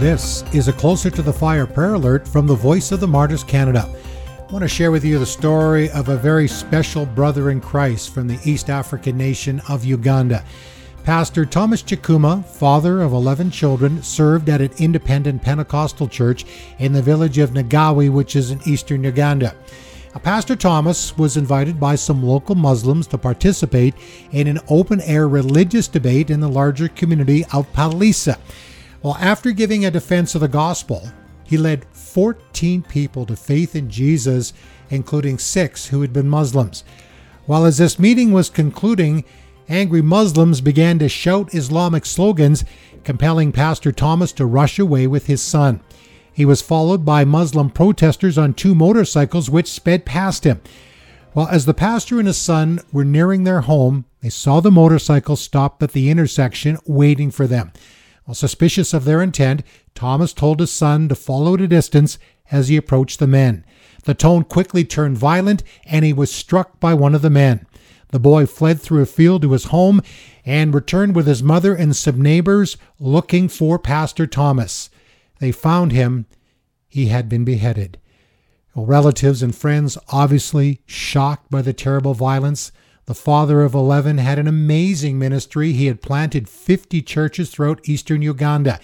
This 0.00 0.44
is 0.52 0.68
a 0.68 0.74
Closer 0.74 1.08
to 1.08 1.22
the 1.22 1.32
Fire 1.32 1.66
prayer 1.66 1.94
alert 1.94 2.28
from 2.28 2.46
the 2.46 2.54
Voice 2.54 2.92
of 2.92 3.00
the 3.00 3.08
Martyrs 3.08 3.42
Canada. 3.42 3.88
I 4.46 4.52
want 4.52 4.62
to 4.62 4.68
share 4.68 4.90
with 4.90 5.06
you 5.06 5.18
the 5.18 5.24
story 5.24 5.88
of 5.88 6.10
a 6.10 6.18
very 6.18 6.46
special 6.46 7.06
brother 7.06 7.50
in 7.50 7.62
Christ 7.62 8.12
from 8.12 8.26
the 8.28 8.38
East 8.44 8.68
African 8.68 9.16
nation 9.16 9.62
of 9.70 9.86
Uganda. 9.86 10.44
Pastor 11.02 11.46
Thomas 11.46 11.82
Chikuma, 11.82 12.44
father 12.44 13.00
of 13.00 13.14
11 13.14 13.50
children, 13.50 14.02
served 14.02 14.50
at 14.50 14.60
an 14.60 14.70
independent 14.76 15.40
Pentecostal 15.40 16.08
church 16.08 16.44
in 16.78 16.92
the 16.92 17.00
village 17.00 17.38
of 17.38 17.52
Nagawi, 17.52 18.10
which 18.10 18.36
is 18.36 18.50
in 18.50 18.60
eastern 18.66 19.02
Uganda. 19.02 19.54
Pastor 20.22 20.56
Thomas 20.56 21.16
was 21.16 21.38
invited 21.38 21.80
by 21.80 21.94
some 21.94 22.22
local 22.22 22.54
Muslims 22.54 23.06
to 23.06 23.16
participate 23.16 23.94
in 24.30 24.46
an 24.46 24.58
open 24.68 25.00
air 25.00 25.26
religious 25.26 25.88
debate 25.88 26.28
in 26.28 26.40
the 26.40 26.48
larger 26.50 26.88
community 26.88 27.46
of 27.54 27.72
Pallisa. 27.72 28.36
Well, 29.06 29.16
after 29.20 29.52
giving 29.52 29.84
a 29.84 29.90
defense 29.92 30.34
of 30.34 30.40
the 30.40 30.48
gospel, 30.48 31.08
he 31.44 31.56
led 31.56 31.84
14 31.92 32.82
people 32.82 33.24
to 33.26 33.36
faith 33.36 33.76
in 33.76 33.88
Jesus, 33.88 34.52
including 34.90 35.38
six 35.38 35.86
who 35.86 36.00
had 36.00 36.12
been 36.12 36.28
Muslims. 36.28 36.82
While 37.44 37.66
as 37.66 37.78
this 37.78 38.00
meeting 38.00 38.32
was 38.32 38.50
concluding, 38.50 39.24
angry 39.68 40.02
Muslims 40.02 40.60
began 40.60 40.98
to 40.98 41.08
shout 41.08 41.54
Islamic 41.54 42.04
slogans, 42.04 42.64
compelling 43.04 43.52
Pastor 43.52 43.92
Thomas 43.92 44.32
to 44.32 44.44
rush 44.44 44.76
away 44.76 45.06
with 45.06 45.28
his 45.28 45.40
son. 45.40 45.82
He 46.32 46.44
was 46.44 46.60
followed 46.60 47.04
by 47.04 47.24
Muslim 47.24 47.70
protesters 47.70 48.36
on 48.36 48.54
two 48.54 48.74
motorcycles 48.74 49.48
which 49.48 49.70
sped 49.70 50.04
past 50.04 50.42
him. 50.42 50.60
Well, 51.32 51.46
as 51.46 51.64
the 51.64 51.74
pastor 51.74 52.18
and 52.18 52.26
his 52.26 52.38
son 52.38 52.80
were 52.90 53.04
nearing 53.04 53.44
their 53.44 53.60
home, 53.60 54.06
they 54.20 54.30
saw 54.30 54.58
the 54.58 54.72
motorcycle 54.72 55.36
stop 55.36 55.80
at 55.80 55.92
the 55.92 56.10
intersection 56.10 56.78
waiting 56.86 57.30
for 57.30 57.46
them. 57.46 57.70
While 58.26 58.34
suspicious 58.34 58.92
of 58.92 59.04
their 59.04 59.22
intent, 59.22 59.62
Thomas 59.94 60.32
told 60.32 60.58
his 60.58 60.72
son 60.72 61.08
to 61.08 61.14
follow 61.14 61.54
at 61.54 61.60
a 61.60 61.68
distance 61.68 62.18
as 62.50 62.66
he 62.66 62.76
approached 62.76 63.20
the 63.20 63.28
men. 63.28 63.64
The 64.02 64.14
tone 64.14 64.42
quickly 64.42 64.84
turned 64.84 65.16
violent, 65.16 65.62
and 65.84 66.04
he 66.04 66.12
was 66.12 66.32
struck 66.32 66.80
by 66.80 66.92
one 66.92 67.14
of 67.14 67.22
the 67.22 67.30
men. 67.30 67.66
The 68.08 68.18
boy 68.18 68.46
fled 68.46 68.80
through 68.80 69.02
a 69.02 69.06
field 69.06 69.42
to 69.42 69.52
his 69.52 69.66
home 69.66 70.02
and 70.44 70.74
returned 70.74 71.14
with 71.14 71.28
his 71.28 71.42
mother 71.42 71.74
and 71.74 71.94
some 71.94 72.20
neighbors 72.20 72.76
looking 72.98 73.48
for 73.48 73.78
Pastor 73.78 74.26
Thomas. 74.26 74.90
They 75.38 75.52
found 75.52 75.92
him. 75.92 76.26
He 76.88 77.06
had 77.06 77.28
been 77.28 77.44
beheaded. 77.44 77.98
Relatives 78.74 79.42
and 79.42 79.54
friends, 79.54 79.96
obviously 80.08 80.80
shocked 80.84 81.50
by 81.50 81.62
the 81.62 81.72
terrible 81.72 82.14
violence. 82.14 82.72
The 83.06 83.14
father 83.14 83.62
of 83.62 83.72
11 83.72 84.18
had 84.18 84.38
an 84.38 84.48
amazing 84.48 85.18
ministry. 85.18 85.72
He 85.72 85.86
had 85.86 86.02
planted 86.02 86.48
50 86.48 87.02
churches 87.02 87.50
throughout 87.50 87.88
eastern 87.88 88.20
Uganda. 88.20 88.80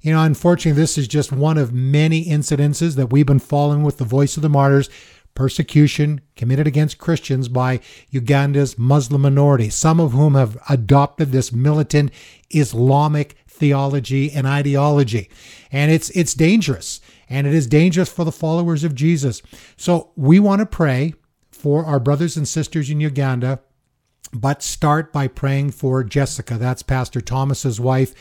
You 0.00 0.12
know, 0.12 0.22
unfortunately, 0.22 0.80
this 0.80 0.96
is 0.96 1.06
just 1.06 1.30
one 1.30 1.58
of 1.58 1.72
many 1.72 2.24
incidences 2.24 2.96
that 2.96 3.10
we've 3.10 3.26
been 3.26 3.38
following 3.38 3.82
with 3.82 3.98
the 3.98 4.04
Voice 4.04 4.36
of 4.36 4.42
the 4.42 4.48
Martyrs 4.48 4.88
persecution 5.34 6.22
committed 6.36 6.66
against 6.66 6.98
Christians 6.98 7.48
by 7.48 7.80
Uganda's 8.10 8.78
Muslim 8.78 9.22
minority, 9.22 9.68
some 9.68 10.00
of 10.00 10.12
whom 10.12 10.34
have 10.34 10.56
adopted 10.70 11.30
this 11.30 11.52
militant 11.52 12.12
Islamic 12.50 13.36
theology 13.46 14.32
and 14.32 14.46
ideology. 14.46 15.28
And 15.70 15.90
it's 15.90 16.08
it's 16.10 16.32
dangerous. 16.32 17.00
And 17.28 17.46
it 17.46 17.54
is 17.54 17.66
dangerous 17.66 18.10
for 18.10 18.24
the 18.24 18.32
followers 18.32 18.84
of 18.84 18.94
Jesus. 18.94 19.42
So 19.76 20.10
we 20.16 20.40
want 20.40 20.60
to 20.60 20.66
pray 20.66 21.14
for 21.60 21.84
our 21.84 22.00
brothers 22.00 22.36
and 22.36 22.48
sisters 22.48 22.90
in 22.90 23.00
Uganda, 23.00 23.60
but 24.32 24.62
start 24.62 25.12
by 25.12 25.28
praying 25.28 25.70
for 25.72 26.02
Jessica. 26.02 26.56
That's 26.56 26.82
Pastor 26.82 27.20
Thomas's 27.20 27.78
wife. 27.78 28.14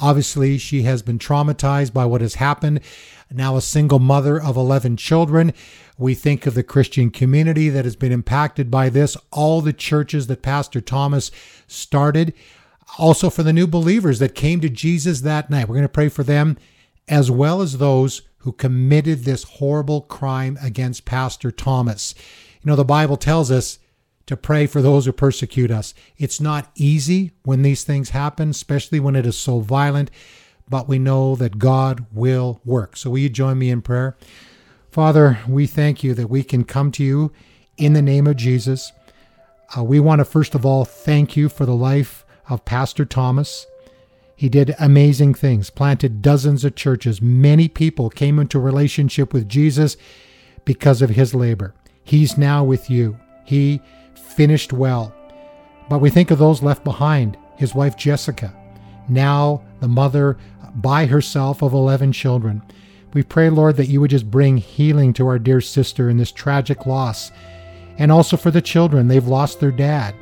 Obviously, 0.00 0.58
she 0.58 0.82
has 0.82 1.02
been 1.02 1.18
traumatized 1.18 1.92
by 1.92 2.04
what 2.06 2.22
has 2.22 2.34
happened. 2.34 2.80
Now, 3.30 3.56
a 3.56 3.62
single 3.62 3.98
mother 3.98 4.40
of 4.40 4.56
11 4.56 4.96
children. 4.96 5.52
We 5.98 6.14
think 6.14 6.46
of 6.46 6.54
the 6.54 6.62
Christian 6.62 7.10
community 7.10 7.68
that 7.68 7.84
has 7.84 7.96
been 7.96 8.12
impacted 8.12 8.70
by 8.70 8.88
this, 8.88 9.16
all 9.30 9.60
the 9.60 9.72
churches 9.72 10.26
that 10.26 10.42
Pastor 10.42 10.80
Thomas 10.80 11.30
started 11.66 12.34
also 12.98 13.30
for 13.30 13.42
the 13.42 13.52
new 13.52 13.66
believers 13.66 14.18
that 14.18 14.34
came 14.34 14.60
to 14.60 14.68
Jesus 14.68 15.20
that 15.20 15.50
night. 15.50 15.68
We're 15.68 15.76
going 15.76 15.82
to 15.82 15.88
pray 15.88 16.08
for 16.08 16.22
them 16.22 16.58
as 17.08 17.30
well 17.30 17.62
as 17.62 17.78
those 17.78 18.22
who 18.38 18.52
committed 18.52 19.20
this 19.20 19.44
horrible 19.44 20.02
crime 20.02 20.58
against 20.60 21.04
Pastor 21.04 21.50
Thomas. 21.50 22.14
You 22.62 22.70
know, 22.70 22.76
the 22.76 22.84
Bible 22.84 23.16
tells 23.16 23.50
us 23.50 23.78
to 24.26 24.36
pray 24.36 24.66
for 24.66 24.80
those 24.80 25.04
who 25.04 25.12
persecute 25.12 25.70
us. 25.70 25.94
It's 26.16 26.40
not 26.40 26.70
easy 26.76 27.32
when 27.42 27.62
these 27.62 27.82
things 27.82 28.10
happen, 28.10 28.50
especially 28.50 29.00
when 29.00 29.16
it 29.16 29.26
is 29.26 29.36
so 29.36 29.60
violent, 29.60 30.10
but 30.68 30.88
we 30.88 30.98
know 30.98 31.34
that 31.36 31.58
God 31.58 32.06
will 32.12 32.60
work. 32.64 32.96
So, 32.96 33.10
will 33.10 33.18
you 33.18 33.28
join 33.28 33.58
me 33.58 33.68
in 33.68 33.82
prayer? 33.82 34.16
Father, 34.90 35.40
we 35.48 35.66
thank 35.66 36.04
you 36.04 36.14
that 36.14 36.30
we 36.30 36.44
can 36.44 36.64
come 36.64 36.92
to 36.92 37.04
you 37.04 37.32
in 37.76 37.94
the 37.94 38.02
name 38.02 38.26
of 38.26 38.36
Jesus. 38.36 38.92
Uh, 39.76 39.82
we 39.82 39.98
want 39.98 40.20
to 40.20 40.24
first 40.24 40.54
of 40.54 40.64
all 40.66 40.84
thank 40.84 41.36
you 41.36 41.48
for 41.48 41.66
the 41.66 41.74
life 41.74 42.24
of 42.48 42.64
Pastor 42.64 43.04
Thomas. 43.04 43.66
He 44.36 44.48
did 44.48 44.74
amazing 44.78 45.34
things, 45.34 45.70
planted 45.70 46.20
dozens 46.20 46.64
of 46.64 46.74
churches. 46.74 47.22
Many 47.22 47.68
people 47.68 48.10
came 48.10 48.38
into 48.38 48.58
relationship 48.58 49.32
with 49.32 49.48
Jesus 49.48 49.96
because 50.64 51.00
of 51.00 51.10
his 51.10 51.34
labor. 51.34 51.74
He's 52.04 52.38
now 52.38 52.64
with 52.64 52.90
you. 52.90 53.18
He 53.44 53.80
finished 54.14 54.72
well. 54.72 55.14
But 55.88 56.00
we 56.00 56.10
think 56.10 56.30
of 56.30 56.38
those 56.38 56.62
left 56.62 56.84
behind 56.84 57.36
his 57.56 57.74
wife 57.74 57.96
Jessica, 57.96 58.54
now 59.08 59.62
the 59.80 59.88
mother 59.88 60.38
by 60.76 61.06
herself 61.06 61.62
of 61.62 61.72
11 61.72 62.12
children. 62.12 62.62
We 63.14 63.22
pray, 63.22 63.50
Lord, 63.50 63.76
that 63.76 63.88
you 63.88 64.00
would 64.00 64.10
just 64.10 64.30
bring 64.30 64.56
healing 64.56 65.12
to 65.14 65.26
our 65.26 65.38
dear 65.38 65.60
sister 65.60 66.08
in 66.08 66.16
this 66.16 66.32
tragic 66.32 66.86
loss. 66.86 67.30
And 67.98 68.10
also 68.10 68.36
for 68.36 68.50
the 68.50 68.62
children, 68.62 69.08
they've 69.08 69.26
lost 69.26 69.60
their 69.60 69.70
dad. 69.70 70.14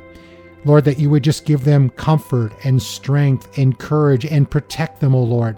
Lord, 0.65 0.85
that 0.85 0.99
you 0.99 1.09
would 1.09 1.23
just 1.23 1.45
give 1.45 1.63
them 1.63 1.89
comfort 1.91 2.53
and 2.63 2.81
strength 2.81 3.57
and 3.57 3.79
courage 3.79 4.25
and 4.25 4.49
protect 4.49 4.99
them, 4.99 5.15
O 5.15 5.19
oh 5.19 5.23
Lord. 5.23 5.57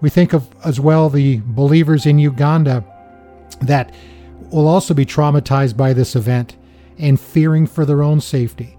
We 0.00 0.10
think 0.10 0.32
of 0.32 0.48
as 0.64 0.80
well 0.80 1.08
the 1.08 1.40
believers 1.44 2.06
in 2.06 2.18
Uganda 2.18 2.84
that 3.60 3.94
will 4.50 4.68
also 4.68 4.94
be 4.94 5.06
traumatized 5.06 5.76
by 5.76 5.92
this 5.92 6.16
event 6.16 6.56
and 6.98 7.20
fearing 7.20 7.66
for 7.66 7.84
their 7.84 8.02
own 8.02 8.20
safety. 8.20 8.76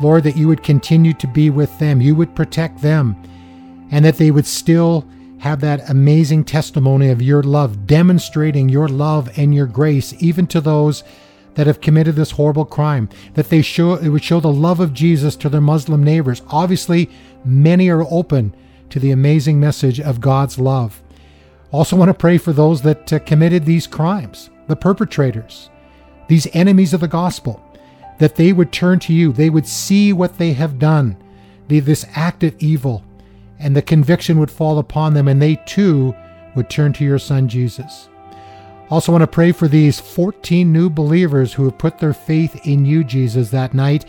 Lord, 0.00 0.24
that 0.24 0.36
you 0.36 0.48
would 0.48 0.62
continue 0.62 1.12
to 1.14 1.26
be 1.26 1.50
with 1.50 1.76
them, 1.78 2.00
you 2.00 2.14
would 2.14 2.36
protect 2.36 2.82
them, 2.82 3.16
and 3.90 4.04
that 4.04 4.16
they 4.16 4.30
would 4.30 4.46
still 4.46 5.06
have 5.38 5.60
that 5.60 5.88
amazing 5.88 6.44
testimony 6.44 7.10
of 7.10 7.22
your 7.22 7.42
love, 7.42 7.86
demonstrating 7.86 8.68
your 8.68 8.88
love 8.88 9.30
and 9.36 9.54
your 9.54 9.66
grace 9.66 10.14
even 10.18 10.46
to 10.48 10.60
those 10.60 11.04
that 11.54 11.66
have 11.66 11.80
committed 11.80 12.14
this 12.14 12.32
horrible 12.32 12.64
crime, 12.64 13.08
that 13.34 13.48
they 13.48 13.62
show 13.62 13.94
it 13.94 14.08
would 14.08 14.22
show 14.22 14.40
the 14.40 14.52
love 14.52 14.80
of 14.80 14.92
Jesus 14.92 15.34
to 15.36 15.48
their 15.48 15.60
Muslim 15.60 16.04
neighbors. 16.04 16.42
Obviously, 16.48 17.10
many 17.44 17.88
are 17.88 18.06
open 18.12 18.54
to 18.90 19.00
the 19.00 19.10
amazing 19.10 19.58
message 19.58 20.00
of 20.00 20.20
God's 20.20 20.58
love. 20.58 21.02
Also 21.70 21.96
want 21.96 22.08
to 22.08 22.14
pray 22.14 22.38
for 22.38 22.52
those 22.52 22.82
that 22.82 23.12
uh, 23.12 23.18
committed 23.20 23.64
these 23.64 23.86
crimes, 23.86 24.50
the 24.68 24.76
perpetrators, 24.76 25.70
these 26.28 26.46
enemies 26.54 26.94
of 26.94 27.00
the 27.00 27.08
gospel, 27.08 27.62
that 28.18 28.36
they 28.36 28.52
would 28.52 28.72
turn 28.72 28.98
to 29.00 29.12
you, 29.12 29.32
they 29.32 29.50
would 29.50 29.66
see 29.66 30.12
what 30.12 30.38
they 30.38 30.52
have 30.52 30.78
done, 30.78 31.16
this 31.68 32.06
act 32.14 32.42
of 32.42 32.54
evil, 32.58 33.04
and 33.58 33.74
the 33.74 33.82
conviction 33.82 34.38
would 34.38 34.50
fall 34.50 34.78
upon 34.78 35.14
them, 35.14 35.28
and 35.28 35.42
they 35.42 35.56
too 35.66 36.14
would 36.54 36.70
turn 36.70 36.92
to 36.94 37.04
your 37.04 37.18
Son 37.18 37.48
Jesus. 37.48 38.08
Also, 38.90 39.12
want 39.12 39.22
to 39.22 39.26
pray 39.26 39.52
for 39.52 39.68
these 39.68 40.00
14 40.00 40.72
new 40.72 40.88
believers 40.88 41.52
who 41.52 41.64
have 41.64 41.76
put 41.76 41.98
their 41.98 42.14
faith 42.14 42.66
in 42.66 42.86
you, 42.86 43.04
Jesus, 43.04 43.50
that 43.50 43.74
night 43.74 44.06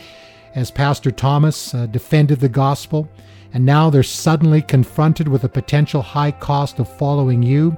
as 0.56 0.72
Pastor 0.72 1.12
Thomas 1.12 1.74
uh, 1.74 1.86
defended 1.88 2.40
the 2.40 2.50
gospel. 2.50 3.10
And 3.54 3.66
now 3.66 3.90
they're 3.90 4.04
suddenly 4.04 4.62
confronted 4.62 5.28
with 5.28 5.44
a 5.44 5.50
potential 5.50 6.02
high 6.02 6.32
cost 6.32 6.80
of 6.80 6.98
following 6.98 7.44
you. 7.44 7.78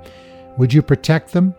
Would 0.57 0.73
you 0.73 0.81
protect 0.81 1.31
them? 1.31 1.55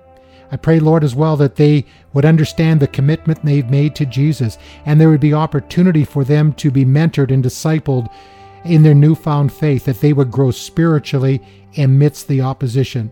I 0.53 0.57
pray, 0.57 0.79
Lord, 0.79 1.03
as 1.03 1.15
well, 1.15 1.37
that 1.39 1.57
they 1.57 1.87
would 2.13 2.27
understand 2.27 2.79
the 2.79 2.87
commitment 2.87 3.43
they've 3.43 3.69
made 3.69 3.97
to 3.97 4.07
Jesus, 4.07 4.59
and 4.85 5.01
there 5.01 5.09
would 5.09 5.21
be 5.21 5.33
opportunity 5.33 6.05
for 6.05 6.25
them 6.25 6.53
to 6.55 6.71
be 6.71 6.85
mentored 6.85 7.33
and 7.33 7.43
discipled 7.43 8.13
in 8.65 8.83
their 8.83 8.95
newfound 8.95 9.51
faith, 9.51 9.87
that 9.87 10.01
they 10.01 10.13
would 10.13 10.31
grow 10.31 10.51
spiritually 10.51 11.41
amidst 11.79 12.29
the 12.29 12.43
opposition. 12.43 13.11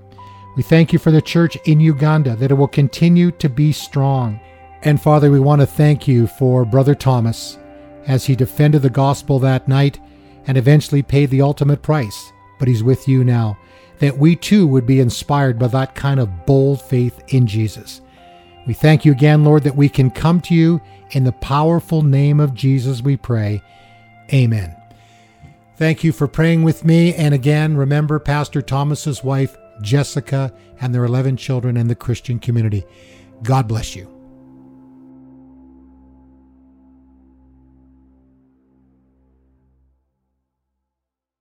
We 0.54 0.62
thank 0.62 0.92
you 0.92 0.98
for 0.98 1.10
the 1.10 1.22
church 1.22 1.56
in 1.64 1.80
Uganda, 1.80 2.36
that 2.36 2.50
it 2.50 2.54
will 2.54 2.68
continue 2.68 3.30
to 3.32 3.48
be 3.48 3.72
strong. 3.72 4.38
And 4.82 5.00
Father, 5.00 5.30
we 5.30 5.40
want 5.40 5.62
to 5.62 5.66
thank 5.66 6.06
you 6.06 6.26
for 6.26 6.66
Brother 6.66 6.94
Thomas 6.94 7.58
as 8.06 8.26
he 8.26 8.36
defended 8.36 8.82
the 8.82 8.90
gospel 8.90 9.38
that 9.38 9.66
night 9.66 9.98
and 10.46 10.58
eventually 10.58 11.02
paid 11.02 11.30
the 11.30 11.42
ultimate 11.42 11.80
price. 11.80 12.32
But 12.60 12.68
he's 12.68 12.84
with 12.84 13.08
you 13.08 13.24
now, 13.24 13.58
that 13.98 14.18
we 14.18 14.36
too 14.36 14.68
would 14.68 14.86
be 14.86 15.00
inspired 15.00 15.58
by 15.58 15.66
that 15.68 15.96
kind 15.96 16.20
of 16.20 16.46
bold 16.46 16.80
faith 16.80 17.20
in 17.34 17.48
Jesus. 17.48 18.00
We 18.66 18.74
thank 18.74 19.04
you 19.04 19.10
again, 19.10 19.42
Lord, 19.42 19.64
that 19.64 19.74
we 19.74 19.88
can 19.88 20.12
come 20.12 20.40
to 20.42 20.54
you 20.54 20.80
in 21.10 21.24
the 21.24 21.32
powerful 21.32 22.02
name 22.02 22.38
of 22.38 22.54
Jesus, 22.54 23.02
we 23.02 23.16
pray. 23.16 23.62
Amen. 24.32 24.76
Thank 25.76 26.04
you 26.04 26.12
for 26.12 26.28
praying 26.28 26.62
with 26.62 26.84
me. 26.84 27.14
And 27.14 27.34
again, 27.34 27.76
remember 27.76 28.18
Pastor 28.18 28.62
Thomas's 28.62 29.24
wife, 29.24 29.56
Jessica, 29.82 30.52
and 30.80 30.94
their 30.94 31.04
11 31.04 31.36
children 31.38 31.76
and 31.76 31.90
the 31.90 31.94
Christian 31.94 32.38
community. 32.38 32.84
God 33.42 33.66
bless 33.66 33.96
you. 33.96 34.19